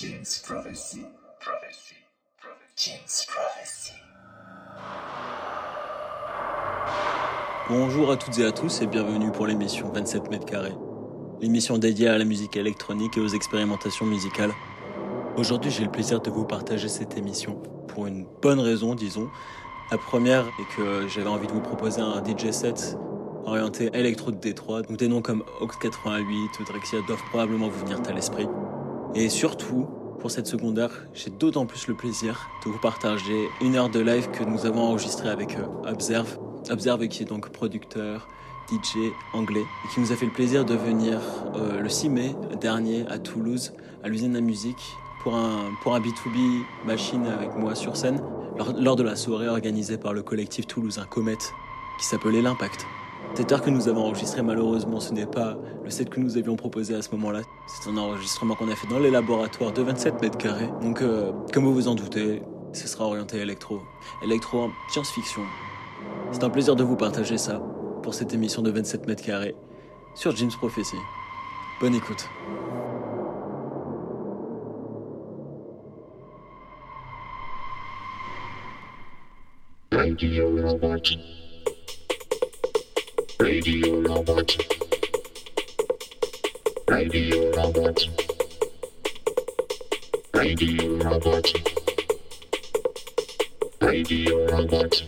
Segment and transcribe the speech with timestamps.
[0.00, 1.04] James Prophecy.
[1.38, 1.96] Prophecy.
[3.28, 3.92] Prophecy.
[7.68, 10.72] Bonjour à toutes et à tous et bienvenue pour l'émission 27 mètres carrés.
[11.42, 14.52] L'émission dédiée à la musique électronique et aux expérimentations musicales.
[15.36, 19.28] Aujourd'hui, j'ai le plaisir de vous partager cette émission pour une bonne raison, disons.
[19.90, 22.96] La première est que j'avais envie de vous proposer un DJ set
[23.44, 24.80] orienté électro de Détroit.
[24.80, 28.48] Donc des noms comme Ox 88 ou Drexia doivent probablement vous venir à l'esprit.
[29.14, 29.86] Et surtout,
[30.20, 34.00] pour cette seconde heure, j'ai d'autant plus le plaisir de vous partager une heure de
[34.00, 36.38] live que nous avons enregistrée avec euh, Observe.
[36.70, 38.26] Observe qui est donc producteur,
[38.70, 41.20] DJ anglais, et qui nous a fait le plaisir de venir
[41.56, 45.94] euh, le 6 mai dernier à Toulouse, à l'usine de la musique, pour un, pour
[45.94, 48.22] un B2B machine avec moi sur scène,
[48.56, 51.36] lors, lors de la soirée organisée par le collectif toulousain Comet,
[51.98, 52.86] qui s'appelait l'Impact.
[53.34, 56.54] Cette heure que nous avons enregistrée, malheureusement, ce n'est pas le set que nous avions
[56.54, 57.40] proposé à ce moment-là.
[57.66, 60.68] C'est un enregistrement qu'on a fait dans les laboratoires de 27 mètres carrés.
[60.82, 62.42] Donc, euh, comme vous vous en doutez,
[62.74, 63.80] ce sera orienté électro.
[64.22, 65.42] Électro en science-fiction.
[66.30, 67.62] C'est un plaisir de vous partager ça
[68.02, 69.54] pour cette émission de 27 mètres carrés
[70.14, 70.96] sur James Prophecy.
[71.80, 72.28] Bonne écoute.
[83.42, 84.56] Radio Robot.
[86.86, 87.98] Radio Robot.
[90.32, 91.46] Radio Robot.
[93.80, 95.02] Radio Robot.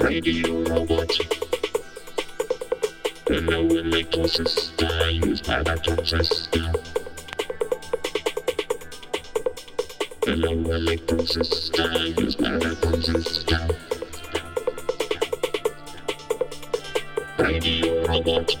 [0.00, 1.12] Radio Robot.
[3.30, 6.50] No one entonces dies para entonces.
[10.26, 13.46] No one entonces dies para entonces.
[17.62, 18.56] Radio Robot.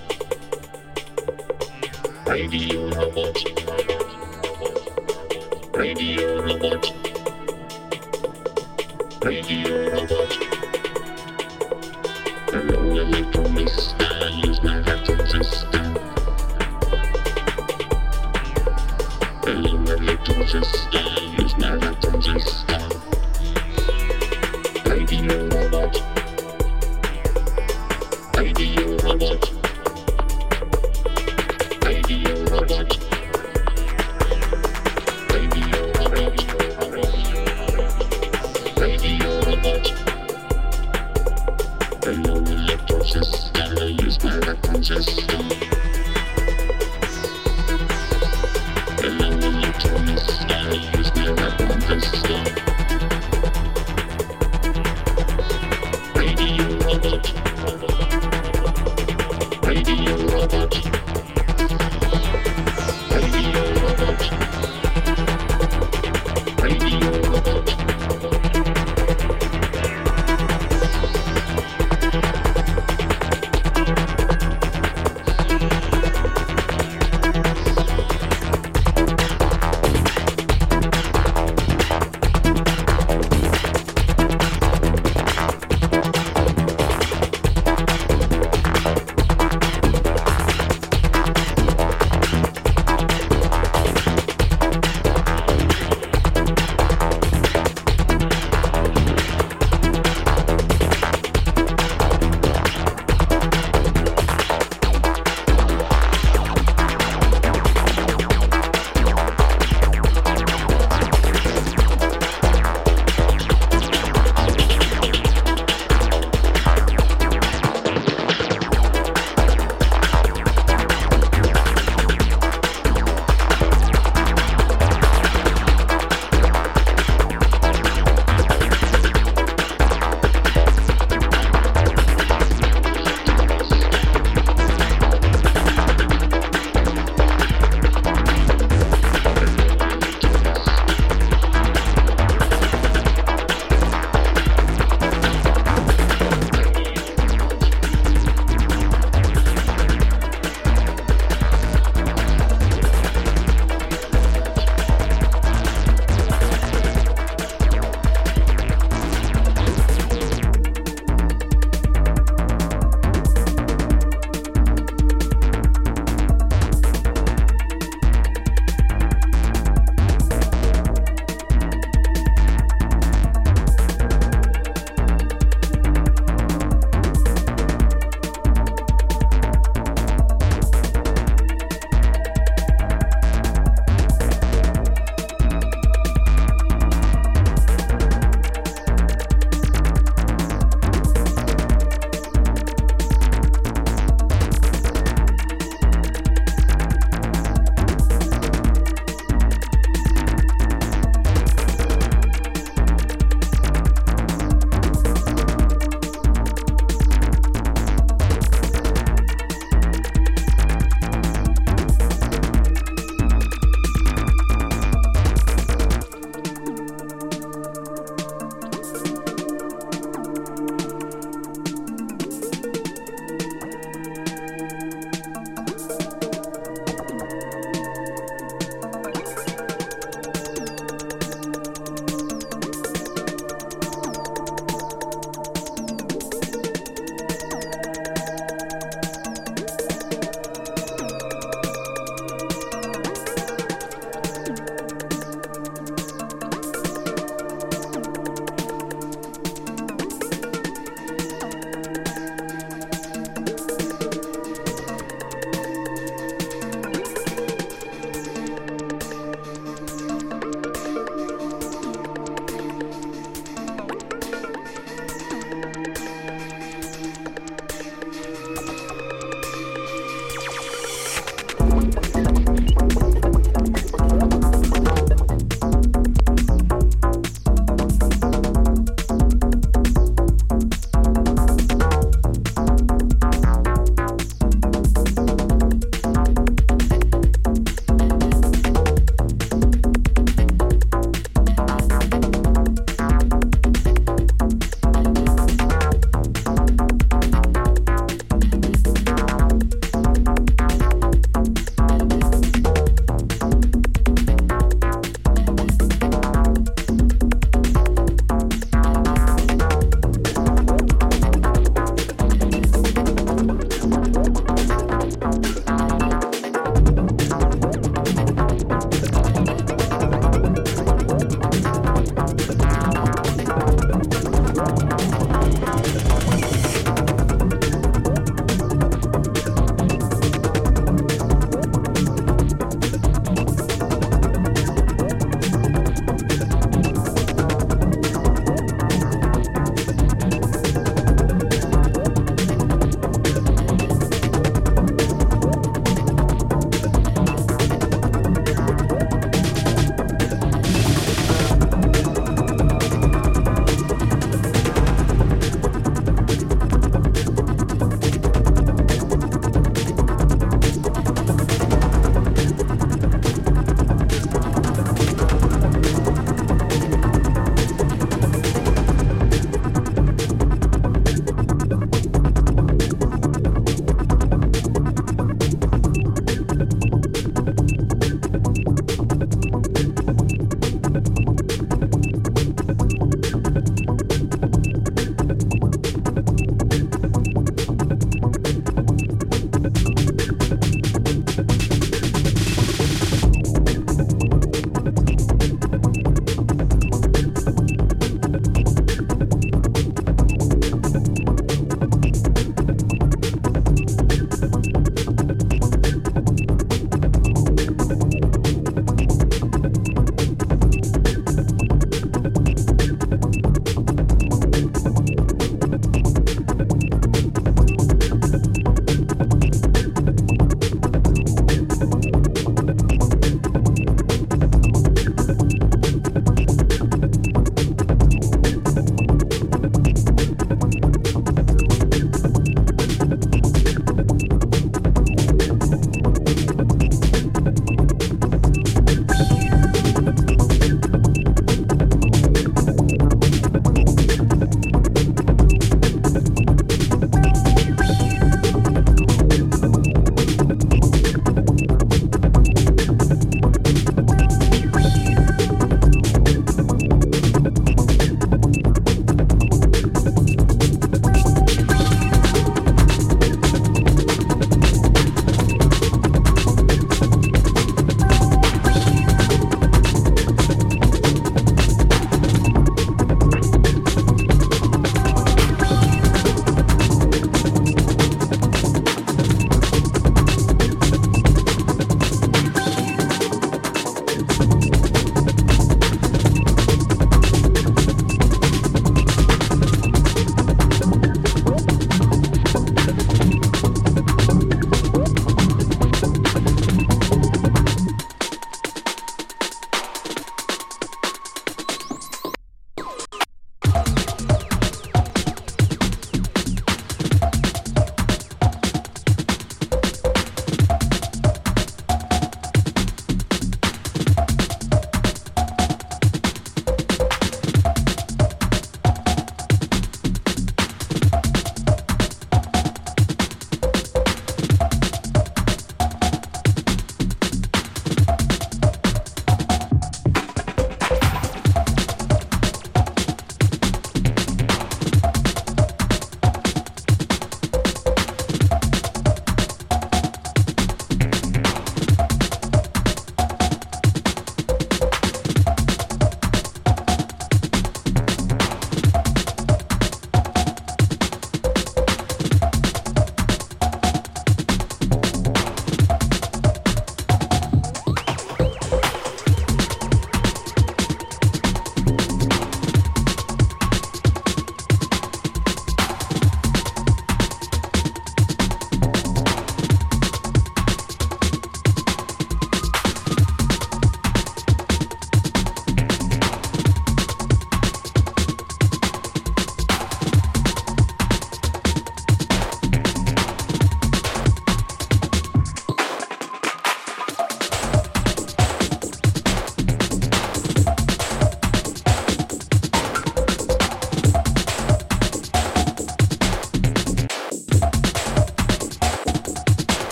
[2.24, 3.36] Radio Robot.
[5.74, 6.92] Radio Robot.
[9.24, 10.41] Radio Robot.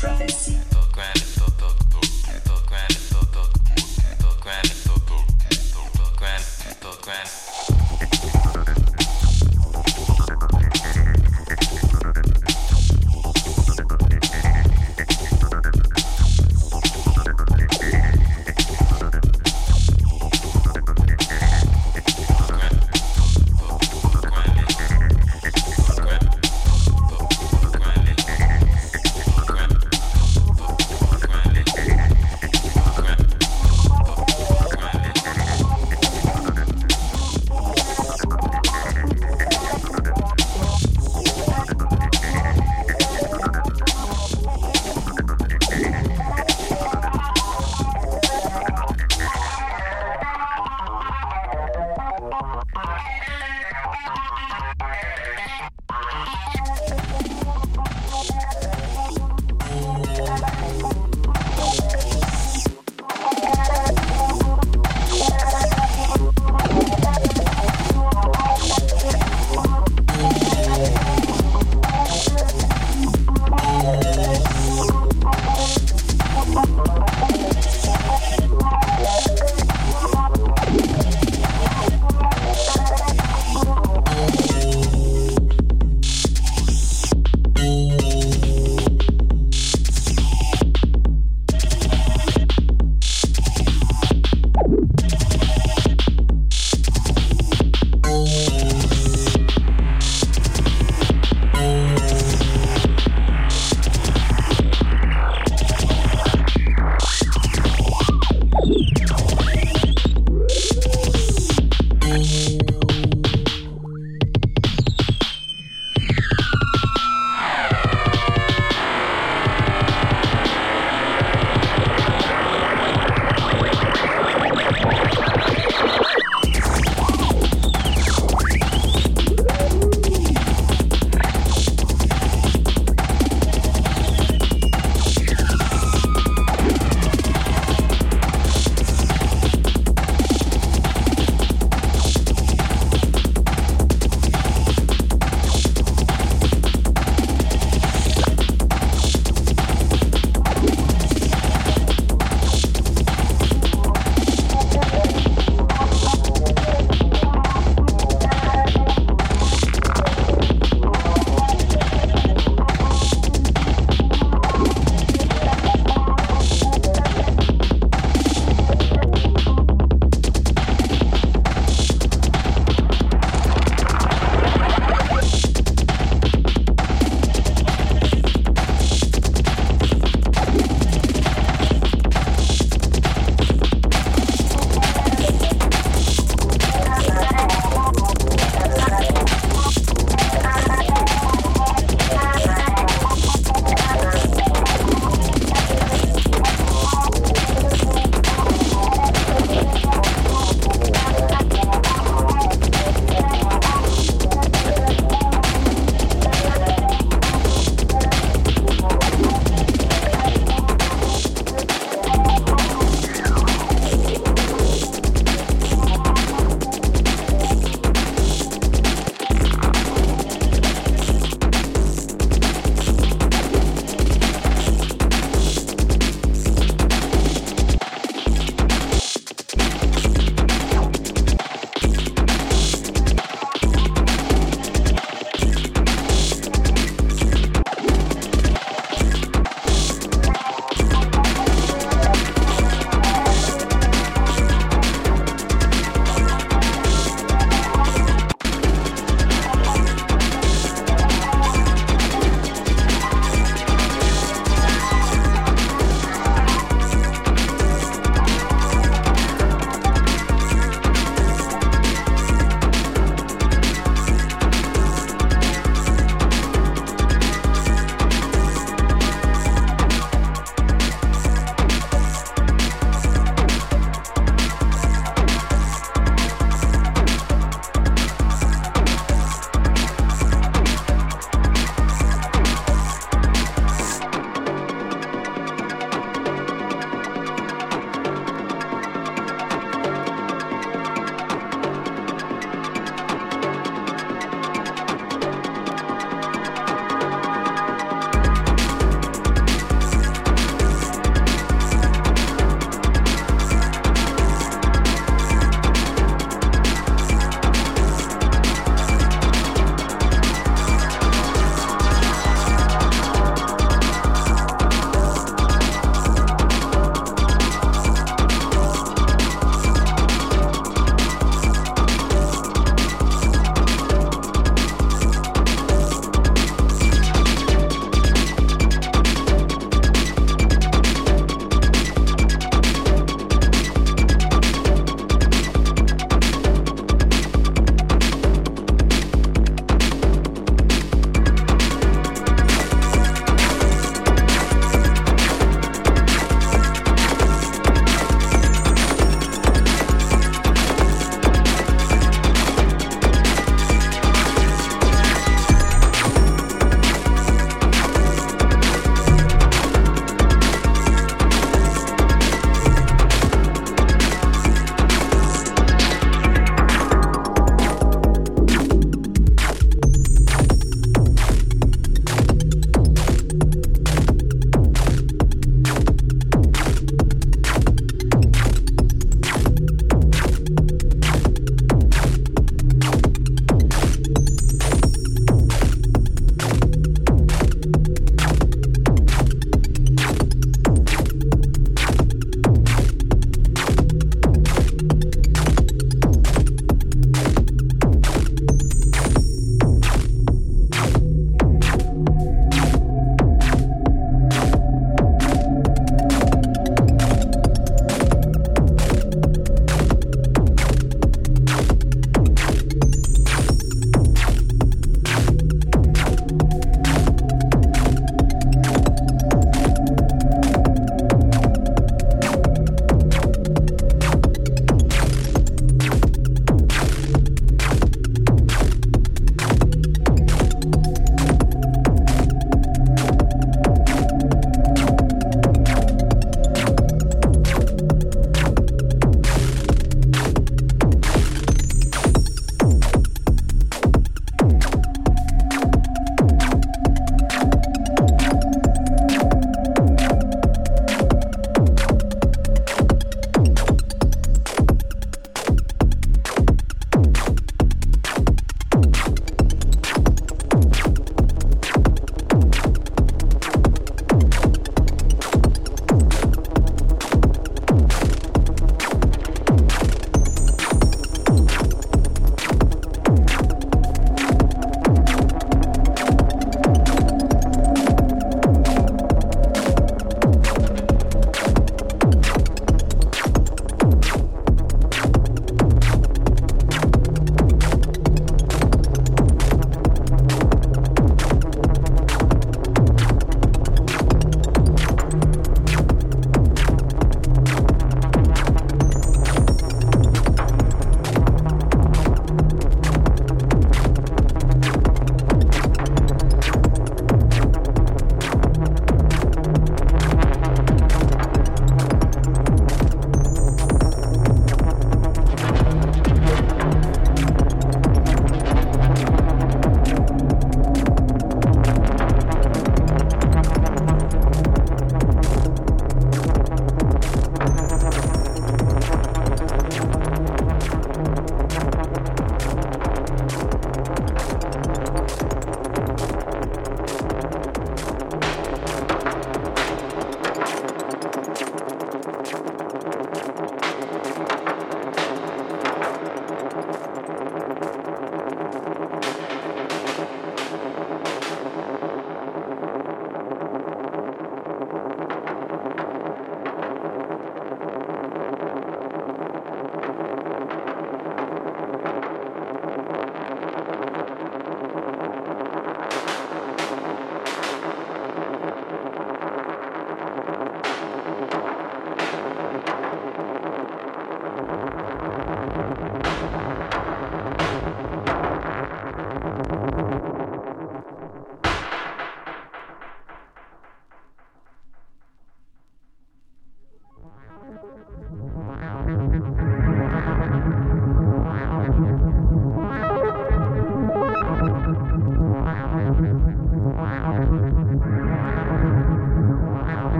[0.00, 0.59] Prophecy.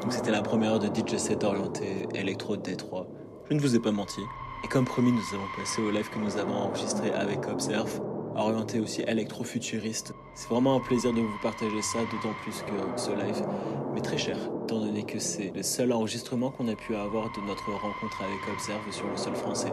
[0.00, 3.06] Donc C'était la première heure de DJ set orienté électro Détroit.
[3.48, 4.20] Je ne vous ai pas menti.
[4.64, 8.80] Et comme promis, nous avons passé au live que nous avons enregistré avec Observe orienté
[8.80, 10.14] aussi électro-futuriste.
[10.34, 13.46] C'est vraiment un plaisir de vous partager ça, d'autant plus que ce live
[13.94, 17.40] m'est très cher, étant donné que c'est le seul enregistrement qu'on a pu avoir de
[17.46, 19.72] notre rencontre avec Observe sur le sol français.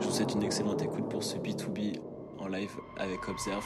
[0.00, 1.98] Je vous souhaite une excellente écoute pour ce B2B
[2.38, 3.64] en live avec Observe.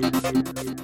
[0.00, 0.83] なるほど。